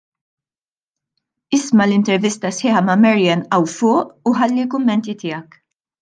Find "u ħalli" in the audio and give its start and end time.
4.31-4.63